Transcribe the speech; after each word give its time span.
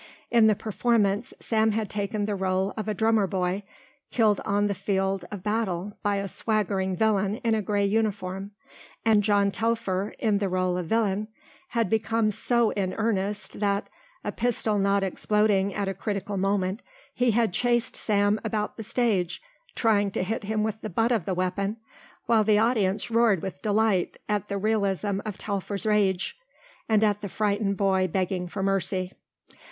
In 0.31 0.47
the 0.47 0.55
performance 0.55 1.31
Sam 1.39 1.73
had 1.73 1.87
taken 1.87 2.25
the 2.25 2.35
rôle 2.35 2.73
of 2.75 2.87
a 2.87 2.93
drummer 2.95 3.27
boy 3.27 3.61
killed 4.09 4.41
on 4.43 4.65
the 4.65 4.73
field 4.73 5.25
of 5.29 5.43
battle 5.43 5.95
by 6.01 6.15
a 6.15 6.27
swaggering 6.27 6.95
villain 6.97 7.35
in 7.43 7.53
a 7.53 7.61
grey 7.61 7.85
uniform, 7.85 8.49
and 9.05 9.21
John 9.21 9.51
Telfer, 9.51 10.15
in 10.17 10.39
the 10.39 10.47
rôle 10.47 10.79
of 10.79 10.87
villain, 10.87 11.27
had 11.67 11.87
become 11.87 12.31
so 12.31 12.71
in 12.71 12.95
earnest 12.95 13.59
that, 13.59 13.89
a 14.23 14.31
pistol 14.31 14.79
not 14.79 15.03
exploding 15.03 15.71
at 15.71 15.87
a 15.87 15.93
critical 15.93 16.35
moment, 16.35 16.81
he 17.13 17.29
had 17.29 17.53
chased 17.53 17.95
Sam 17.95 18.41
about 18.43 18.77
the 18.77 18.83
stage 18.83 19.39
trying 19.75 20.09
to 20.13 20.23
hit 20.23 20.45
him 20.45 20.63
with 20.63 20.81
the 20.81 20.89
butt 20.89 21.11
of 21.11 21.25
the 21.25 21.35
weapon 21.35 21.77
while 22.25 22.43
the 22.43 22.57
audience 22.57 23.11
roared 23.11 23.43
with 23.43 23.61
delight 23.61 24.17
at 24.27 24.47
the 24.49 24.57
realism 24.57 25.19
of 25.27 25.37
Telfer's 25.37 25.85
rage 25.85 26.39
and 26.89 27.03
at 27.03 27.21
the 27.21 27.29
frightened 27.29 27.77
boy 27.77 28.07
begging 28.07 28.47
for 28.47 28.63
mercy. 28.63 29.11